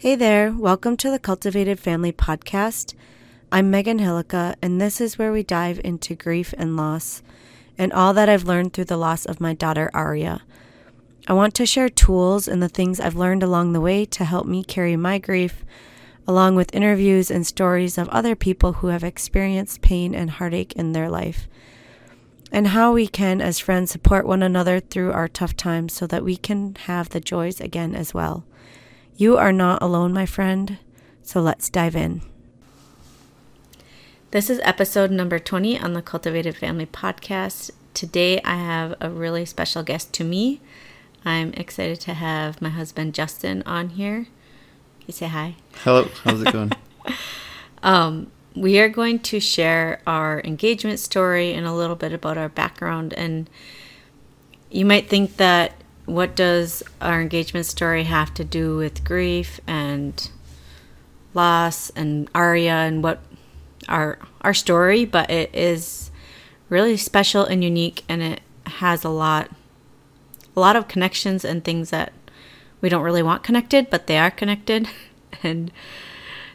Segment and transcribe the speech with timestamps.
[0.00, 2.94] Hey there, welcome to the Cultivated Family Podcast.
[3.50, 7.20] I'm Megan Hillica, and this is where we dive into grief and loss
[7.76, 10.42] and all that I've learned through the loss of my daughter Aria.
[11.26, 14.46] I want to share tools and the things I've learned along the way to help
[14.46, 15.64] me carry my grief,
[16.28, 20.92] along with interviews and stories of other people who have experienced pain and heartache in
[20.92, 21.48] their life,
[22.52, 26.22] and how we can, as friends, support one another through our tough times so that
[26.22, 28.44] we can have the joys again as well.
[29.20, 30.78] You are not alone, my friend,
[31.24, 32.22] so let's dive in.
[34.30, 37.72] This is episode number 20 on the Cultivated Family Podcast.
[37.94, 40.60] Today I have a really special guest to me.
[41.24, 44.28] I'm excited to have my husband Justin on here.
[45.00, 45.56] Can you say hi?
[45.82, 46.70] Hello, how's it going?
[47.82, 52.48] um, we are going to share our engagement story and a little bit about our
[52.48, 53.14] background.
[53.14, 53.50] And
[54.70, 55.72] you might think that
[56.08, 60.30] what does our engagement story have to do with grief and
[61.34, 63.20] loss and Aria and what
[63.88, 66.10] our our story, but it is
[66.68, 69.50] really special and unique and it has a lot
[70.56, 72.12] a lot of connections and things that
[72.80, 74.88] we don't really want connected, but they are connected.
[75.42, 75.70] and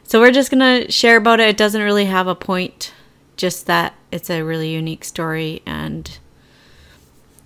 [0.03, 1.50] so we're just going to share about it.
[1.50, 2.94] It doesn't really have a point,
[3.38, 6.19] just that it's a really unique story and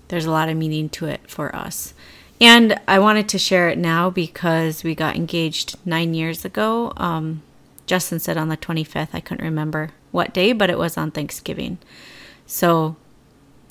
[0.08, 1.94] there's a lot of meaning to it for us.
[2.40, 6.92] And I wanted to share it now because we got engaged nine years ago.
[6.96, 7.42] Um,
[7.86, 9.08] Justin said on the 25th.
[9.12, 11.78] I couldn't remember what day, but it was on Thanksgiving.
[12.46, 12.96] So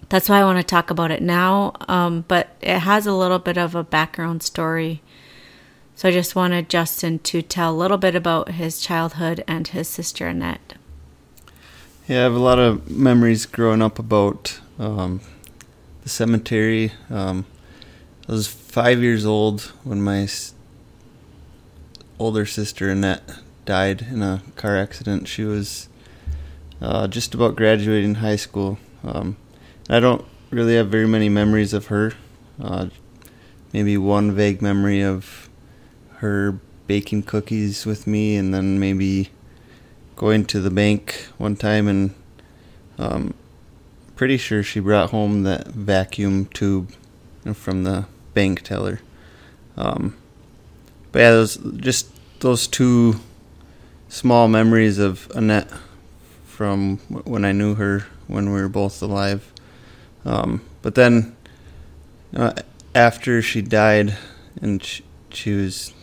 [0.09, 1.73] that's why I want to talk about it now.
[1.87, 5.01] Um, but it has a little bit of a background story.
[5.95, 9.87] So I just wanted Justin to tell a little bit about his childhood and his
[9.87, 10.75] sister Annette.
[12.07, 15.21] Yeah, I have a lot of memories growing up about um,
[16.07, 16.93] the cemetery.
[17.09, 17.45] Um,
[18.29, 20.25] I was five years old when my
[22.17, 23.29] older sister Annette
[23.65, 25.27] died in a car accident.
[25.27, 25.89] She was
[26.81, 28.79] uh, just about graduating high school.
[29.03, 29.35] Um,
[29.89, 32.13] I don't really have very many memories of her.
[32.57, 32.87] Uh,
[33.73, 35.49] maybe one vague memory of
[36.19, 36.57] her
[36.87, 39.29] baking cookies with me, and then maybe
[40.15, 42.15] going to the bank one time and
[42.97, 43.33] um,
[44.17, 46.91] pretty sure she brought home that vacuum tube
[47.53, 48.99] from the bank teller.
[49.77, 50.17] Um,
[51.11, 53.19] but yeah, those just those two
[54.09, 55.69] small memories of Annette
[56.45, 59.53] from when I knew her when we were both alive.
[60.25, 61.35] Um, but then
[62.35, 62.53] uh,
[62.95, 64.17] after she died
[64.61, 65.93] and she, she was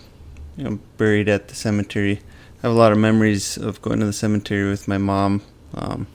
[0.56, 2.20] you know, buried at the cemetery,
[2.58, 5.42] I have a lot of memories of going to the cemetery with my mom,
[5.74, 6.06] um,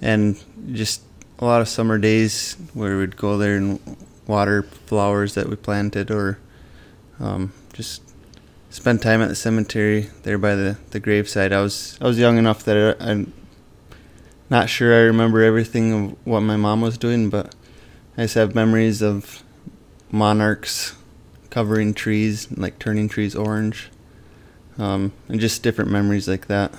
[0.00, 1.02] and just
[1.42, 3.80] a lot of summer days where we'd go there and
[4.28, 6.38] water flowers that we planted or
[7.18, 8.00] um, just
[8.70, 11.52] spend time at the cemetery there by the, the graveside.
[11.52, 13.32] I was I was young enough that I, am
[14.50, 17.52] not sure I remember everything of what my mom was doing, but
[18.16, 19.42] I just have memories of
[20.12, 20.94] monarchs
[21.50, 23.90] covering trees, like turning trees orange,
[24.78, 26.72] um, and just different memories like that.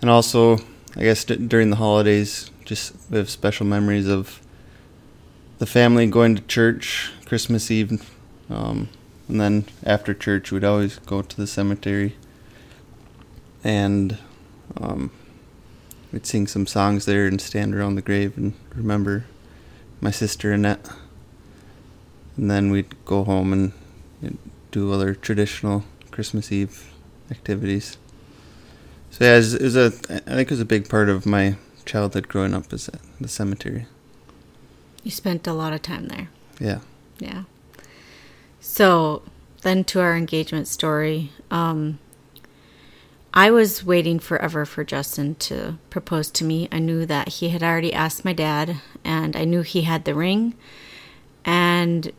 [0.00, 0.58] And also,
[0.96, 4.40] I guess d- during the holidays, just we have special memories of
[5.58, 8.10] the family going to church Christmas Eve,
[8.48, 8.88] um,
[9.28, 12.16] and then after church we'd always go to the cemetery,
[13.62, 14.18] and
[14.80, 15.10] um,
[16.12, 19.26] we'd sing some songs there and stand around the grave and remember
[20.00, 20.88] my sister Annette.
[22.36, 23.72] And then we'd go home and,
[24.22, 24.38] and
[24.70, 26.92] do other traditional Christmas Eve
[27.30, 27.98] activities.
[29.10, 32.28] So yeah, it was, a I think it was a big part of my childhood
[32.28, 32.88] growing up is
[33.20, 33.86] the cemetery.
[35.02, 36.28] You spent a lot of time there.
[36.58, 36.80] Yeah.
[37.18, 37.44] Yeah.
[38.60, 39.22] So
[39.62, 41.32] then to our engagement story.
[41.50, 41.98] Um,
[43.32, 46.68] I was waiting forever for Justin to propose to me.
[46.72, 50.14] I knew that he had already asked my dad, and I knew he had the
[50.14, 50.54] ring,
[51.44, 52.10] and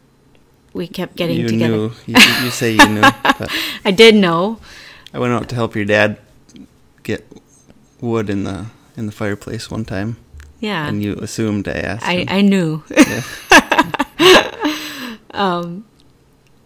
[0.71, 1.75] we kept getting you together.
[1.75, 1.91] Knew.
[2.05, 3.01] You, you say you knew.
[3.83, 4.59] I did know.
[5.13, 6.17] I went out to help your dad
[7.17, 7.25] get
[7.99, 8.67] wood in the
[8.97, 10.17] in the fireplace one time.
[10.59, 10.87] Yeah.
[10.87, 12.07] And you assumed I asked.
[12.07, 12.83] I, I knew.
[12.89, 13.23] Yeah.
[15.31, 15.85] um,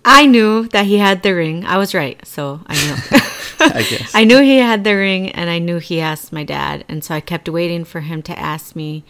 [0.03, 1.65] I knew that he had the ring.
[1.65, 3.19] I was right, so I knew.
[3.59, 4.11] I guess.
[4.13, 7.15] I knew he had the ring, and I knew he asked my dad, and so
[7.15, 9.03] I kept waiting for him to ask me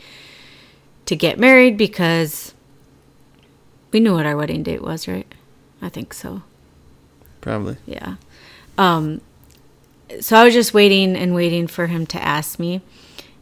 [1.05, 2.53] to get married because
[3.91, 5.27] we knew what our wedding date was, right?
[5.81, 6.43] I think so.
[7.41, 7.77] Probably.
[7.85, 8.15] Yeah.
[8.77, 9.21] Um,
[10.21, 12.81] so I was just waiting and waiting for him to ask me,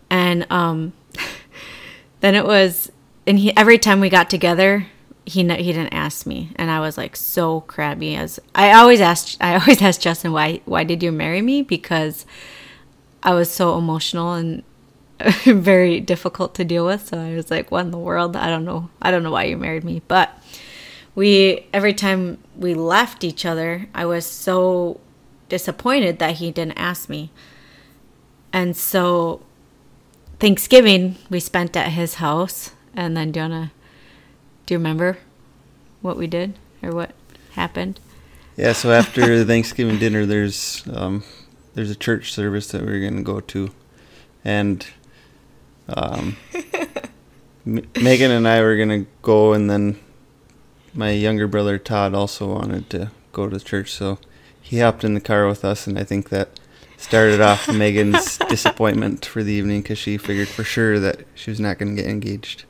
[0.09, 0.93] and um,
[2.19, 2.91] then it was,
[3.25, 4.87] and he every time we got together,
[5.25, 8.15] he he didn't ask me, and I was like so crabby.
[8.15, 12.25] As I always asked, I always asked Justin why why did you marry me because
[13.21, 14.63] I was so emotional and
[15.45, 17.07] very difficult to deal with.
[17.09, 18.35] So I was like, what in the world?
[18.35, 18.89] I don't know.
[19.01, 20.31] I don't know why you married me, but
[21.15, 24.99] we every time we left each other, I was so
[25.49, 27.31] disappointed that he didn't ask me.
[28.51, 29.41] And so
[30.39, 33.69] Thanksgiving we spent at his house and then do you
[34.65, 35.17] do you remember
[36.01, 37.11] what we did or what
[37.53, 37.99] happened?
[38.55, 41.23] Yeah, so after the Thanksgiving dinner there's um,
[41.73, 43.71] there's a church service that we're gonna go to
[44.43, 44.85] and
[45.89, 46.37] um,
[47.65, 49.99] M- Megan and I were gonna go and then
[50.93, 54.19] my younger brother Todd also wanted to go to church, so
[54.73, 56.59] he hopped in the car with us, and I think that
[56.97, 61.59] started off Megan's disappointment for the evening because she figured for sure that she was
[61.59, 62.63] not going to get engaged.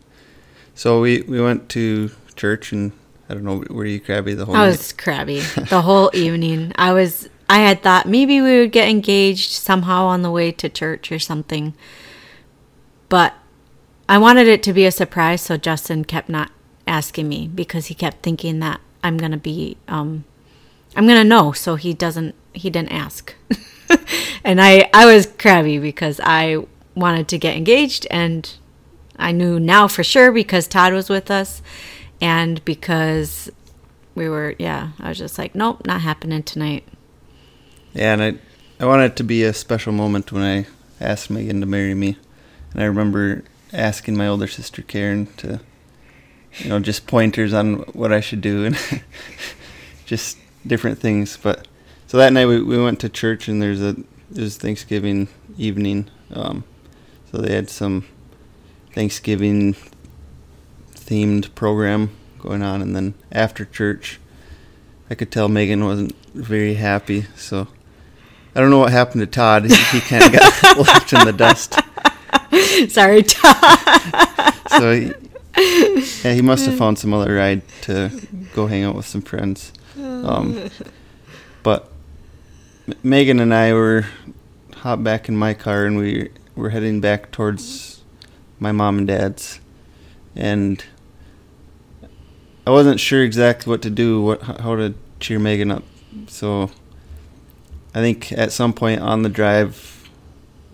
[0.76, 2.92] So we we went to church, and
[3.30, 4.54] I don't know, were you crabby the whole?
[4.54, 4.68] I night?
[4.68, 5.40] was crabby
[5.70, 6.74] the whole evening.
[6.76, 7.30] I was.
[7.48, 11.20] I had thought maybe we would get engaged somehow on the way to church or
[11.20, 11.74] something,
[13.08, 13.34] but
[14.10, 15.42] I wanted it to be a surprise.
[15.42, 16.52] So Justin kept not
[16.86, 20.26] asking me because he kept thinking that I'm gonna be um,
[20.96, 21.52] I'm gonna know.
[21.52, 22.36] So he doesn't.
[22.54, 23.34] He didn't ask,
[24.44, 28.50] and I I was crabby because I wanted to get engaged, and
[29.18, 31.62] I knew now for sure because Todd was with us,
[32.22, 33.52] and because
[34.16, 34.90] we were yeah.
[35.00, 36.88] I was just like, nope, not happening tonight.
[37.94, 38.34] Yeah, and I
[38.84, 40.68] I wanted it to be a special moment when I
[41.00, 42.18] asked Megan to marry me,
[42.74, 45.60] and I remember asking my older sister Karen to,
[46.60, 48.78] you know, just pointers on what I should do and
[50.06, 51.38] just different things.
[51.38, 51.68] But
[52.08, 53.96] so that night we, we went to church and there's a
[54.36, 55.28] was Thanksgiving
[55.58, 56.64] evening, um,
[57.32, 58.06] so they had some
[58.92, 59.76] Thanksgiving
[60.96, 64.20] themed program going on, and then after church,
[65.10, 67.26] I could tell Megan wasn't very happy.
[67.36, 67.68] So
[68.56, 69.66] I don't know what happened to Todd.
[69.66, 71.80] He, he kind of got left in the dust.
[72.92, 74.54] Sorry, Todd.
[74.80, 75.14] So he,
[76.24, 78.12] yeah, he must have found some other ride to
[78.54, 79.72] go hang out with some friends.
[80.24, 80.70] Um,
[81.64, 81.92] but
[83.04, 84.06] Megan and I were
[84.76, 88.02] hopped back in my car and we were heading back towards
[88.60, 89.60] my mom and dad's,
[90.36, 90.84] and
[92.66, 95.84] I wasn't sure exactly what to do, what how to cheer Megan up.
[96.28, 96.70] So
[97.94, 100.10] I think at some point on the drive,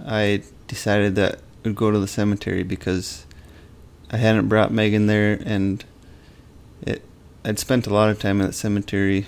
[0.06, 3.26] I decided that we'd go to the cemetery because
[4.12, 5.84] I hadn't brought Megan there, and
[6.82, 7.04] it
[7.44, 9.28] I'd spent a lot of time at the cemetery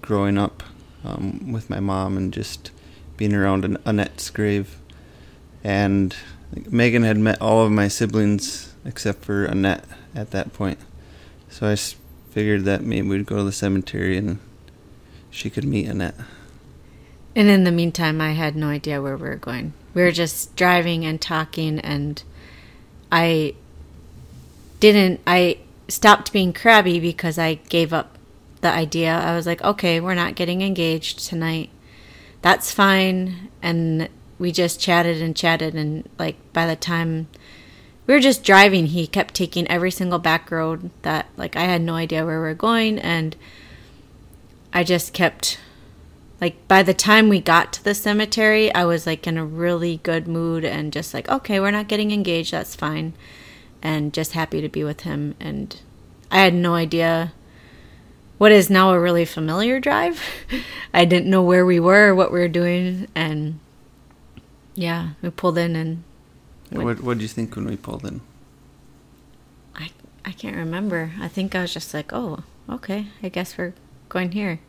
[0.00, 0.62] growing up
[1.04, 2.70] um, with my mom and just
[3.16, 4.78] being around An- Annette's grave.
[5.64, 6.14] And
[6.70, 9.84] Megan had met all of my siblings except for Annette
[10.14, 10.78] at that point.
[11.48, 11.76] So I
[12.30, 14.38] figured that maybe we'd go to the cemetery and
[15.30, 16.16] she could meet Annette.
[17.34, 19.72] And in the meantime, I had no idea where we were going.
[19.94, 22.22] We were just driving and talking, and
[23.10, 23.54] I
[24.80, 25.20] didn't.
[25.26, 25.58] I
[25.88, 28.11] stopped being crabby because I gave up
[28.62, 29.12] the idea.
[29.12, 31.70] I was like, okay, we're not getting engaged tonight.
[32.40, 33.50] That's fine.
[33.60, 37.28] And we just chatted and chatted, and like by the time
[38.06, 41.80] we were just driving, he kept taking every single back road that like I had
[41.80, 43.36] no idea where we were going, and
[44.72, 45.60] I just kept
[46.40, 49.98] like by the time we got to the cemetery, I was like in a really
[50.02, 53.12] good mood and just like, okay, we're not getting engaged, that's fine.
[53.80, 55.36] And just happy to be with him.
[55.38, 55.76] And
[56.32, 57.32] I had no idea
[58.38, 60.20] what is now a really familiar drive.
[60.94, 63.08] I didn't know where we were, what we were doing.
[63.14, 63.60] And
[64.74, 66.02] yeah, we pulled in and
[66.70, 68.20] What- What What did you think when we pulled in?
[69.74, 69.90] I,
[70.24, 71.12] I can't remember.
[71.20, 73.74] I think I was just like, oh, okay, I guess we're
[74.08, 74.60] going here.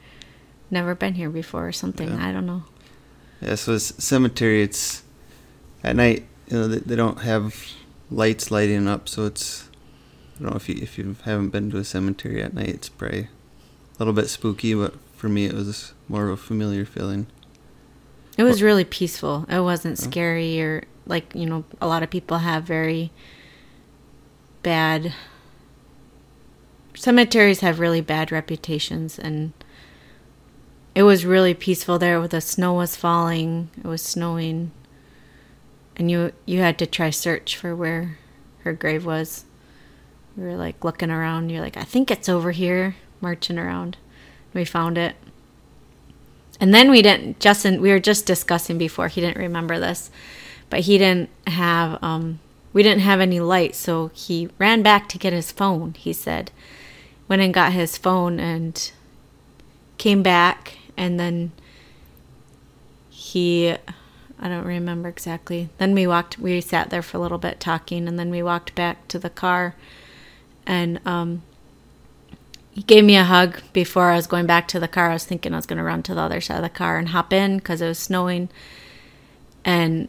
[0.72, 2.10] Never been here before or something.
[2.10, 2.28] Yeah.
[2.28, 2.64] I don't know.
[3.42, 4.64] Yeah, so it's cemetery.
[4.64, 5.04] It's
[5.84, 6.26] at night.
[6.48, 7.56] You know, they, they don't have
[8.10, 9.70] lights lighting up, so it's.
[10.40, 12.70] I don't know if you if you haven't been to a cemetery at night.
[12.70, 13.28] It's probably
[14.04, 17.28] little bit spooky, but for me, it was more of a familiar feeling.
[18.38, 19.46] It was really peaceful.
[19.48, 23.12] It wasn't scary or like, you know, a lot of people have very
[24.64, 25.14] bad
[26.96, 29.52] cemeteries have really bad reputations and
[30.96, 32.28] it was really peaceful there.
[32.28, 33.70] The snow was falling.
[33.78, 34.72] It was snowing.
[35.96, 38.18] And you you had to try search for where
[38.60, 39.46] her grave was.
[40.36, 41.50] We were like looking around.
[41.50, 43.98] You're like, I think it's over here, marching around.
[44.54, 45.16] We found it.
[46.60, 50.12] And then we didn't, Justin, we were just discussing before, he didn't remember this,
[50.70, 52.40] but he didn't have, um,
[52.74, 56.52] we didn't have any light, so he ran back to get his phone, he said.
[57.28, 58.92] went and got his phone and
[59.98, 61.52] came back and then
[63.10, 63.76] he
[64.40, 65.70] I don't remember exactly.
[65.78, 68.76] Then we walked we sat there for a little bit talking and then we walked
[68.76, 69.76] back to the car
[70.68, 71.44] and um
[72.74, 75.12] he gave me a hug before I was going back to the car.
[75.12, 76.98] I was thinking I was going to run to the other side of the car
[76.98, 78.50] and hop in because it was snowing.
[79.64, 80.08] And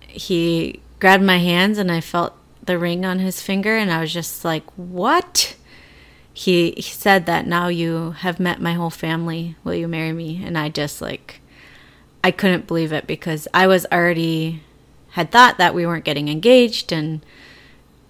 [0.00, 4.12] he grabbed my hands and I felt the ring on his finger and I was
[4.12, 5.56] just like, "What?"
[6.34, 9.56] He he said that now you have met my whole family.
[9.64, 10.42] Will you marry me?
[10.44, 11.40] And I just like
[12.22, 14.62] I couldn't believe it because I was already
[15.10, 17.24] had thought that we weren't getting engaged and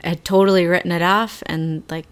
[0.04, 2.06] had totally written it off and like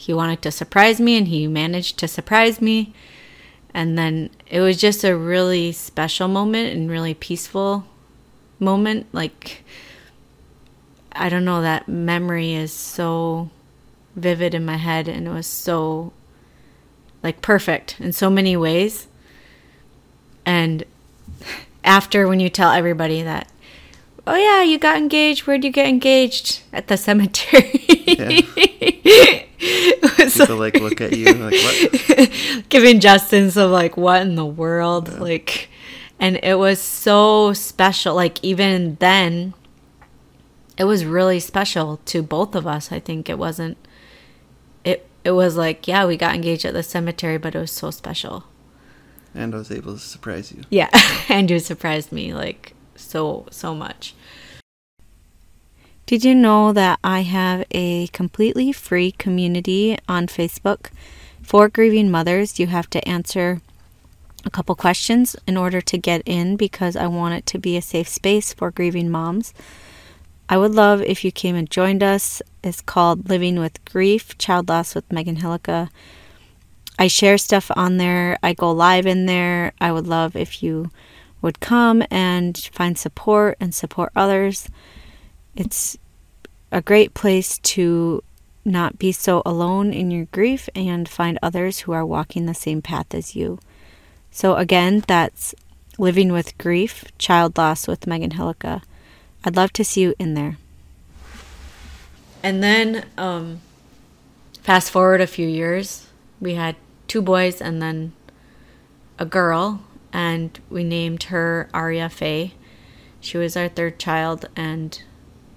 [0.00, 2.92] he wanted to surprise me and he managed to surprise me
[3.72, 7.84] and then it was just a really special moment and really peaceful
[8.58, 9.62] moment like
[11.12, 13.50] I don't know, that memory is so
[14.16, 16.12] vivid in my head and it was so
[17.22, 19.06] like perfect in so many ways.
[20.46, 20.84] And
[21.84, 23.48] after when you tell everybody that,
[24.26, 26.62] oh yeah, you got engaged, where'd you get engaged?
[26.72, 27.84] At the cemetery.
[28.06, 29.39] Yeah.
[30.28, 32.30] People like, like look at you like what?
[32.68, 35.08] Giving Justin some like what in the world?
[35.08, 35.18] Yeah.
[35.18, 35.68] Like
[36.18, 38.14] and it was so special.
[38.14, 39.54] Like even then
[40.76, 42.92] it was really special to both of us.
[42.92, 43.76] I think it wasn't
[44.84, 47.90] it it was like, yeah, we got engaged at the cemetery, but it was so
[47.90, 48.44] special.
[49.34, 50.62] And I was able to surprise you.
[50.70, 50.88] Yeah,
[51.28, 54.14] and you surprised me like so so much.
[56.10, 60.90] Did you know that I have a completely free community on Facebook
[61.40, 62.58] for grieving mothers?
[62.58, 63.60] You have to answer
[64.44, 67.80] a couple questions in order to get in because I want it to be a
[67.80, 69.54] safe space for grieving moms.
[70.48, 72.42] I would love if you came and joined us.
[72.64, 75.90] It's called Living with Grief Child Loss with Megan Hillica.
[76.98, 79.74] I share stuff on there, I go live in there.
[79.80, 80.90] I would love if you
[81.40, 84.68] would come and find support and support others.
[85.56, 85.98] It's
[86.70, 88.22] a great place to
[88.64, 92.82] not be so alone in your grief and find others who are walking the same
[92.82, 93.58] path as you.
[94.30, 95.54] So, again, that's
[95.98, 98.82] Living with Grief Child Loss with Megan Hillica.
[99.44, 100.56] I'd love to see you in there.
[102.42, 103.60] And then, um,
[104.62, 106.06] fast forward a few years,
[106.40, 106.76] we had
[107.06, 108.12] two boys and then
[109.18, 112.54] a girl, and we named her Aria Faye.
[113.20, 115.02] She was our third child, and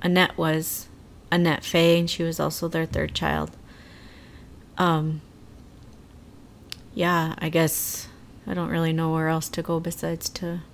[0.03, 0.88] Annette was
[1.31, 3.51] Annette Faye, and she was also their third child.
[4.77, 5.22] Um,
[6.93, 8.07] yeah, I guess
[8.45, 10.62] I don't really know where else to go besides to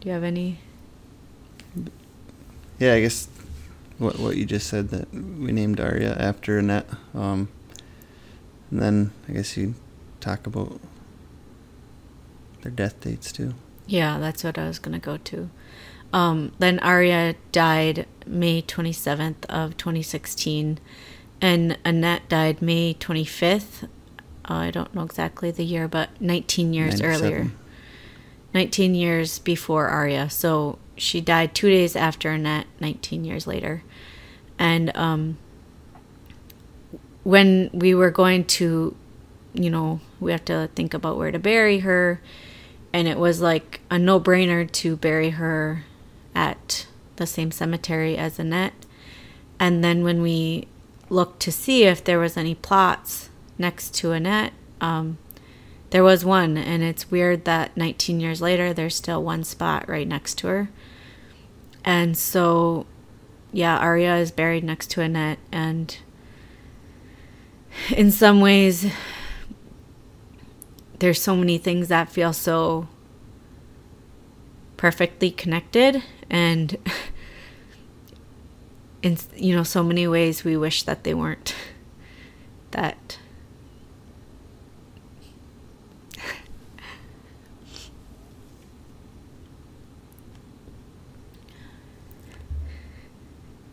[0.00, 0.58] Do you have any?
[2.78, 3.28] Yeah, I guess
[3.98, 6.88] what what you just said that we named Aria after Annette.
[7.14, 7.48] Um,
[8.70, 9.74] and then I guess you
[10.20, 10.80] talk about
[12.62, 13.52] their death dates too.
[13.86, 15.50] Yeah, that's what I was gonna go to.
[16.12, 20.78] Um, then Aria died May 27th of 2016,
[21.40, 23.84] and Annette died May 25th.
[24.48, 27.50] Uh, I don't know exactly the year, but 19 years earlier.
[28.52, 30.28] 19 years before Aria.
[30.28, 33.84] So she died two days after Annette, 19 years later.
[34.58, 35.38] And um,
[37.22, 38.96] when we were going to,
[39.54, 42.20] you know, we have to think about where to bury her.
[42.92, 45.84] And it was like a no brainer to bury her
[46.34, 48.86] at the same cemetery as Annette.
[49.58, 50.68] And then when we
[51.08, 55.18] looked to see if there was any plots next to Annette, um,
[55.90, 60.06] there was one, and it's weird that 19 years later, there's still one spot right
[60.06, 60.70] next to her.
[61.84, 62.86] And so,
[63.52, 65.96] yeah, Aria is buried next to Annette, and
[67.90, 68.86] in some ways,
[71.00, 72.88] there's so many things that feel so
[74.80, 76.78] perfectly connected, and
[79.02, 81.54] in you know so many ways we wish that they weren't.
[82.70, 83.18] That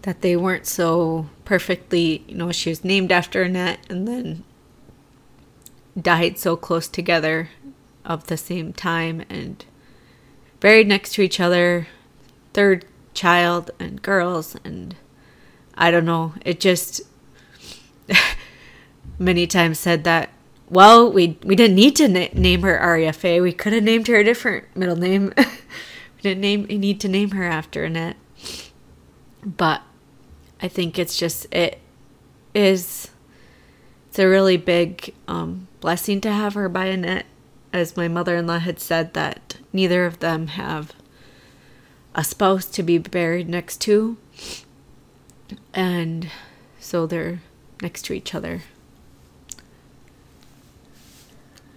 [0.01, 4.43] that they weren't so perfectly, you know, she was named after Annette and then
[5.97, 7.47] died so close together
[8.03, 9.63] of the same time and
[10.59, 11.87] buried next to each other,
[12.53, 14.95] third child and girls and
[15.75, 17.01] I don't know, it just
[19.19, 20.29] many times said that
[20.69, 23.39] well, we we didn't need to na- name her Aria Faye.
[23.39, 25.33] We could have named her a different middle name.
[25.37, 28.17] we didn't name need to name her after Annette.
[29.45, 29.81] But
[30.61, 31.79] I think it's just it
[32.53, 33.11] is
[34.09, 37.25] it's a really big um, blessing to have her by Annette.
[37.71, 39.46] As my mother in law had said, that
[39.77, 40.93] neither of them have
[42.15, 44.17] a spouse to be buried next to.
[45.71, 46.29] And
[46.79, 47.41] so they're
[47.79, 48.63] next to each other.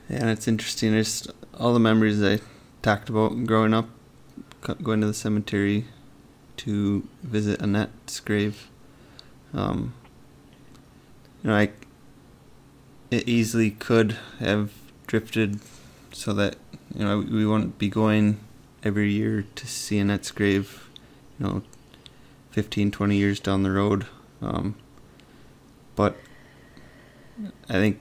[0.09, 0.95] Yeah, and it's interesting.
[0.95, 2.41] Just all the memories I
[2.81, 3.91] talked about growing up,
[4.83, 5.85] going to the cemetery
[6.57, 8.69] to visit Annette's grave.
[9.53, 9.93] Um,
[11.43, 11.71] you know, I
[13.11, 14.73] it easily could have
[15.07, 15.61] drifted
[16.13, 16.57] so that
[16.95, 18.41] you know we won't be going
[18.83, 20.89] every year to see Annette's grave.
[21.39, 21.63] You know,
[22.51, 24.07] 15, 20 years down the road.
[24.43, 24.75] Um,
[25.95, 26.17] but
[27.69, 28.01] I think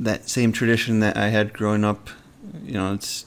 [0.00, 2.10] that same tradition that I had growing up,
[2.64, 3.26] you know, it's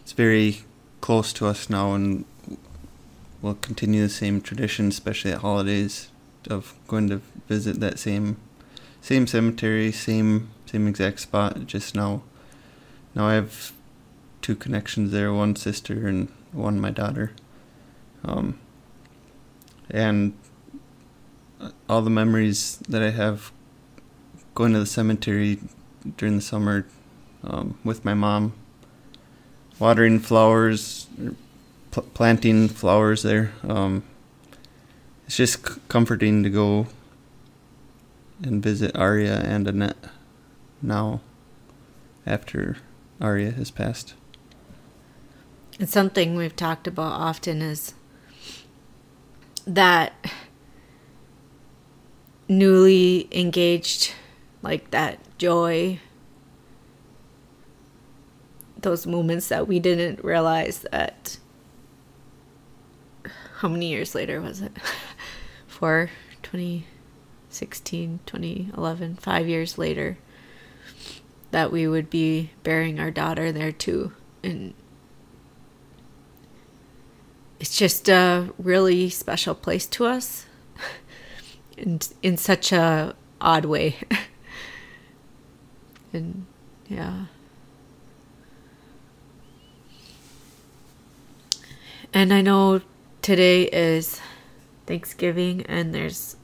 [0.00, 0.62] it's very
[1.00, 2.24] close to us now, and
[3.42, 6.08] we'll continue the same tradition, especially at holidays,
[6.48, 8.36] of going to visit that same
[9.00, 11.66] same cemetery, same same exact spot.
[11.66, 12.22] Just now,
[13.16, 13.72] now I have
[14.42, 17.32] two connections there: one sister and one my daughter.
[18.24, 18.60] Um,
[19.90, 20.34] and
[21.88, 23.52] all the memories that I have
[24.54, 25.58] going to the cemetery
[26.16, 26.86] during the summer
[27.44, 28.52] um, with my mom,
[29.78, 31.06] watering flowers,
[31.90, 33.52] pl- planting flowers there.
[33.66, 34.02] Um,
[35.26, 36.86] it's just c- comforting to go
[38.42, 40.10] and visit Aria and Annette
[40.82, 41.20] now
[42.26, 42.76] after
[43.20, 44.14] Aria has passed.
[45.78, 47.94] It's something we've talked about often is
[49.66, 50.12] that
[52.48, 54.12] newly engaged,
[54.62, 56.00] like that joy,
[58.80, 61.38] those moments that we didn't realize that.
[63.58, 64.72] How many years later was it?
[65.66, 66.10] For
[66.42, 70.18] 2016, 2011, five years later,
[71.56, 74.12] that we would be burying our daughter there too.
[74.44, 74.74] And
[77.58, 80.44] it's just a really special place to us
[81.78, 83.96] in in such a odd way
[86.12, 86.44] and
[86.88, 87.24] yeah
[92.12, 92.82] and i know
[93.22, 94.20] today is
[94.84, 96.36] thanksgiving and there's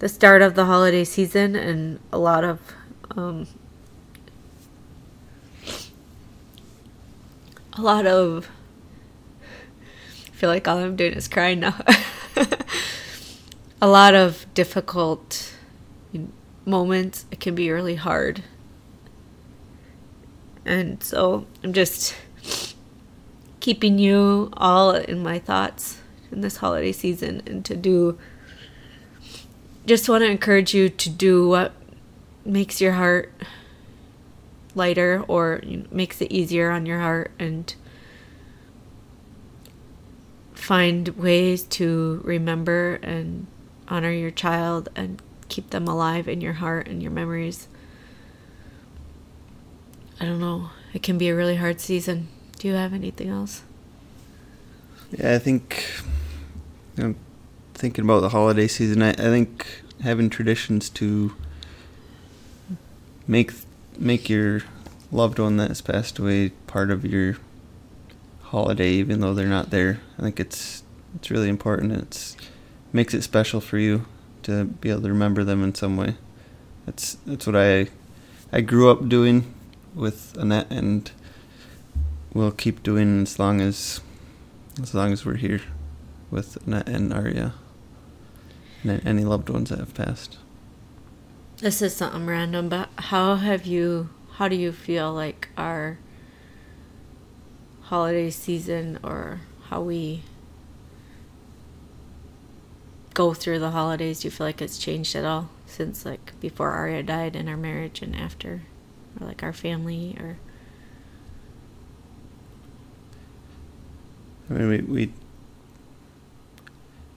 [0.00, 2.60] the start of the holiday season and a lot of
[3.16, 3.46] um,
[7.76, 8.48] a lot of
[10.26, 11.76] I feel like all I'm doing is crying now.
[13.80, 15.54] a lot of difficult
[16.64, 17.26] moments.
[17.30, 18.42] It can be really hard.
[20.64, 22.16] And so I'm just
[23.60, 26.00] keeping you all in my thoughts
[26.32, 28.18] in this holiday season and to do
[29.86, 31.72] just want to encourage you to do what
[32.44, 33.32] makes your heart
[34.74, 37.74] lighter or makes it easier on your heart and
[40.54, 43.46] find ways to remember and
[43.88, 47.68] honor your child and keep them alive in your heart and your memories.
[50.20, 50.70] I don't know.
[50.92, 52.28] It can be a really hard season.
[52.58, 53.62] Do you have anything else?
[55.10, 55.86] Yeah, I think
[56.96, 57.14] you know,
[57.74, 59.66] thinking about the holiday season, I, I think
[60.02, 61.34] having traditions to
[63.26, 63.52] make
[63.98, 64.62] make your
[65.12, 67.36] loved one that has passed away part of your
[68.42, 70.00] holiday, even though they're not there.
[70.18, 70.82] I think it's
[71.14, 71.92] it's really important.
[71.92, 72.36] It's
[72.92, 74.06] makes it special for you
[74.42, 76.16] to be able to remember them in some way.
[76.86, 77.88] That's that's what I
[78.52, 79.52] I grew up doing
[79.94, 81.10] with Annette, and
[82.32, 84.00] we'll keep doing as long as
[84.80, 85.62] as long as we're here
[86.30, 87.54] with Annette and Aria
[88.82, 90.38] and any loved ones that have passed.
[91.64, 94.10] This is something random, but how have you?
[94.32, 95.96] How do you feel like our
[97.84, 100.24] holiday season or how we
[103.14, 106.72] go through the holidays do you feel like it's changed at all since like before
[106.72, 108.60] Aria died in our marriage and after
[109.18, 110.36] or like our family or
[114.50, 115.12] I mean we we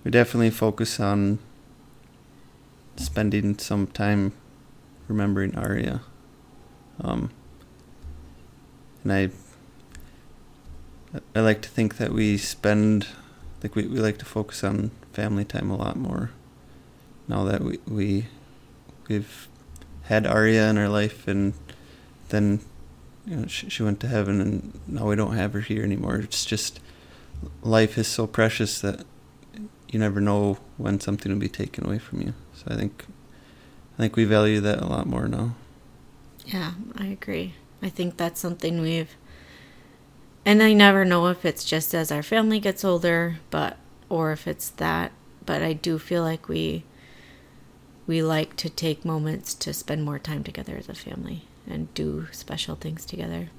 [0.06, 1.40] we definitely focus on
[3.00, 4.34] spending some time
[5.08, 6.02] remembering Aria
[7.02, 7.30] um
[9.04, 9.30] and I
[11.36, 13.08] I like to think that we spend,
[13.64, 16.32] like we, we like to focus on family time a lot more.
[17.28, 18.28] Now that we we
[19.08, 19.48] we've
[20.04, 21.54] had Aria in our life, and
[22.30, 22.60] then
[23.26, 26.18] you know she, she went to heaven, and now we don't have her here anymore.
[26.18, 26.80] It's just
[27.62, 29.06] life is so precious that
[29.90, 32.34] you never know when something will be taken away from you.
[32.58, 33.06] So I think
[33.96, 35.56] I think we value that a lot more now.
[36.46, 37.54] Yeah, I agree.
[37.82, 39.16] I think that's something we've
[40.44, 43.78] and I never know if it's just as our family gets older, but
[44.10, 45.12] or if it's that,
[45.46, 46.84] but I do feel like we
[48.08, 52.28] we like to take moments to spend more time together as a family and do
[52.32, 53.50] special things together.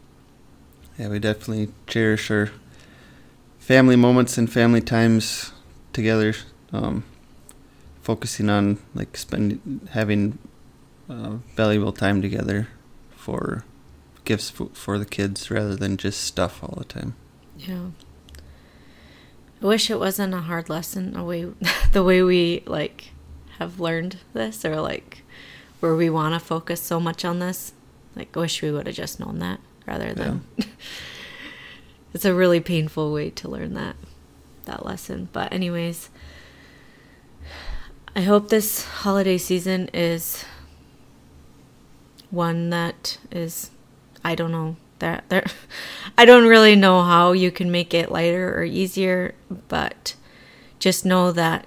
[0.99, 2.51] Yeah, we definitely cherish our
[3.59, 5.53] family moments and family times
[5.93, 6.35] together.
[6.73, 7.05] Um,
[8.09, 10.39] focusing on like spending having
[11.11, 12.69] uh, valuable time together
[13.11, 13.67] for
[14.25, 17.15] gifts f- for the kids rather than just stuff all the time.
[17.59, 17.89] Yeah.
[19.63, 21.53] I wish it wasn't a hard lesson the way
[21.93, 23.11] the way we like
[23.59, 25.23] have learned this or like
[25.81, 27.75] where we want to focus so much on this.
[28.17, 30.65] Like I wish we would have just known that rather than yeah.
[32.15, 33.97] it's a really painful way to learn that
[34.65, 35.29] that lesson.
[35.31, 36.09] But anyways,
[38.19, 40.45] I hope this holiday season is
[42.31, 43.71] one that is
[44.25, 45.45] I don't know that there
[46.19, 49.37] I don't really know how you can make it lighter or easier,
[49.69, 50.17] but
[50.81, 51.65] just know that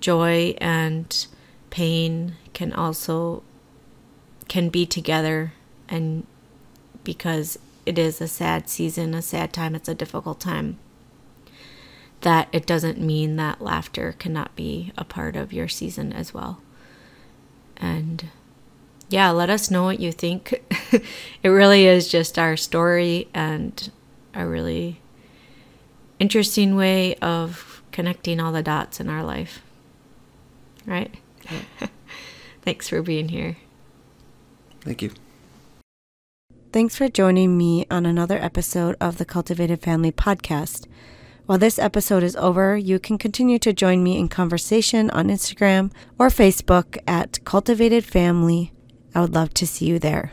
[0.00, 1.26] joy and
[1.68, 3.42] pain can also
[4.48, 5.52] can be together
[5.86, 6.26] and
[7.04, 10.78] because it is a sad season, a sad time, it's a difficult time.
[12.24, 16.62] That it doesn't mean that laughter cannot be a part of your season as well.
[17.76, 18.30] And
[19.10, 20.62] yeah, let us know what you think.
[21.42, 23.90] it really is just our story and
[24.34, 25.00] a really
[26.18, 29.60] interesting way of connecting all the dots in our life.
[30.86, 31.14] Right?
[32.62, 33.58] Thanks for being here.
[34.80, 35.10] Thank you.
[36.72, 40.86] Thanks for joining me on another episode of the Cultivated Family podcast.
[41.46, 45.92] While this episode is over, you can continue to join me in conversation on Instagram
[46.18, 48.72] or Facebook at Cultivated Family.
[49.14, 50.32] I would love to see you there.